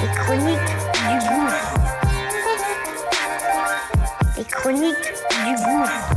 [0.00, 1.74] Les chroniques du gouffre.
[4.36, 5.12] Les chroniques
[5.44, 6.08] du gouffre.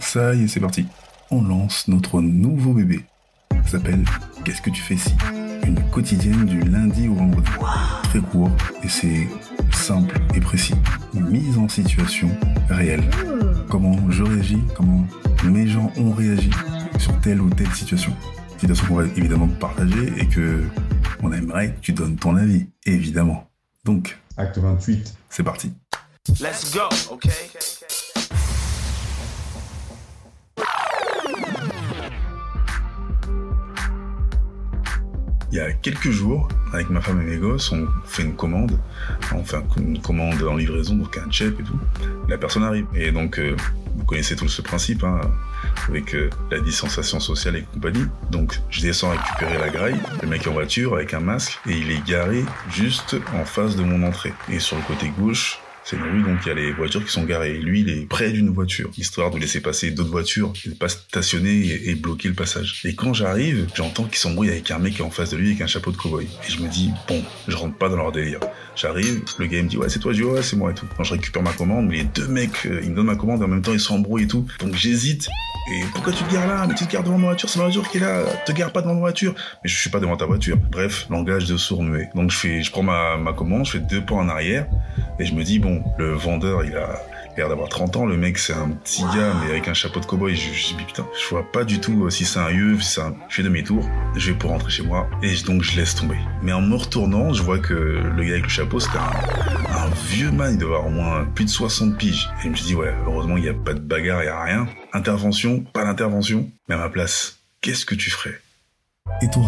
[0.00, 0.86] Ça y est, c'est parti.
[1.30, 3.04] On lance notre nouveau bébé.
[3.64, 4.04] Ça s'appelle
[4.44, 5.14] Qu'est-ce que tu fais si?
[5.64, 7.50] Une quotidienne du lundi au vendredi.
[8.04, 8.50] Très court
[8.82, 9.28] et c'est
[9.72, 10.74] simple et précis.
[11.14, 12.28] Une mise en situation
[12.68, 13.04] réelle.
[13.70, 15.04] Comment je réagis, comment
[15.48, 16.50] mes gens ont réagi
[16.98, 18.12] sur telle ou telle situation.
[18.58, 20.62] Situation qu'on va évidemment partager et que
[21.22, 23.48] on aimerait que tu donnes ton avis, évidemment.
[23.84, 25.14] Donc, Acte 28.
[25.28, 25.72] c'est parti.
[26.40, 27.30] Let's go, okay?
[35.52, 38.76] Il y a quelques jours, avec ma femme et mes gosses, on fait une commande.
[39.32, 41.78] On fait un- une commande en livraison, donc un chef et tout.
[42.28, 42.86] La personne arrive.
[42.94, 43.54] Et donc, euh,
[44.04, 45.18] vous connaissez tout ce principe, hein,
[45.88, 48.04] avec euh, la distanciation sociale et compagnie.
[48.30, 49.98] Donc, je descends récupérer la graille.
[50.20, 53.76] Le mec est en voiture avec un masque et il est garé juste en face
[53.76, 54.34] de mon entrée.
[54.50, 57.12] Et sur le côté gauche, c'est une rue, donc il y a les voitures qui
[57.12, 57.58] sont garées.
[57.58, 61.88] Lui, il est près d'une voiture, histoire de laisser passer d'autres voitures, de pas stationner
[61.88, 62.80] et, bloquer le passage.
[62.84, 65.60] Et quand j'arrive, j'entends qu'ils s'embrouillent avec un mec qui en face de lui avec
[65.60, 66.24] un chapeau de cowboy.
[66.24, 68.40] Et je me dis, bon, je rentre pas dans leur délire.
[68.76, 70.86] J'arrive, le gars me dit, ouais, c'est toi, je dis, ouais, c'est moi et tout.
[70.96, 73.44] Quand je récupère ma commande, les deux mecs, euh, ils me donnent ma commande et
[73.44, 74.46] en même temps ils s'embrouillent et tout.
[74.60, 75.28] Donc j'hésite.
[75.72, 76.66] Et pourquoi tu te gares là?
[76.68, 78.24] Mais tu te gares devant ma voiture, c'est ma voiture qui est là.
[78.44, 79.34] Te gare pas devant ma voiture.
[79.62, 80.58] Mais je suis pas devant ta voiture.
[80.70, 82.10] Bref, langage de sourd muet.
[82.14, 84.66] Donc je je prends ma, ma commande, je fais deux pas en arrière
[85.18, 87.00] et je me dis bon, le vendeur il a
[87.36, 90.06] l'air d'avoir 30 ans, le mec c'est un petit gars mais avec un chapeau de
[90.06, 90.34] cowboy.
[90.34, 92.94] Je, je dis putain, je vois pas du tout euh, si c'est un yeux, si
[92.94, 93.14] c'est un.
[93.28, 96.18] Je fais demi-tour, je vais pour rentrer chez moi et donc je laisse tomber.
[96.42, 99.90] Mais en me retournant, je vois que le gars avec le chapeau c'était un, un
[100.08, 102.28] vieux man, il devait avoir au moins plus de 60 piges.
[102.40, 104.28] Et je me suis dit ouais, heureusement il y a pas de bagarre, il y
[104.28, 104.66] a rien.
[104.92, 108.40] Intervention, pas d'intervention, mais à ma place, qu'est-ce que tu ferais?
[109.22, 109.42] Et toi,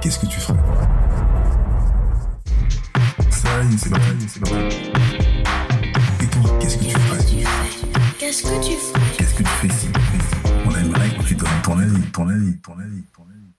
[0.00, 0.58] qu'est-ce que tu ferais?
[3.30, 5.35] Ça y est, c'est parti, c'est parti.
[6.66, 9.88] Qu'est-ce que tu ferais Qu'est-ce que tu ferais Qu'est-ce que tu fais ici
[10.64, 13.52] On aimerait que tu donnes ton avis, ton avis, ton avis, ton avis.